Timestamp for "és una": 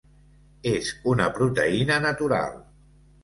0.71-1.27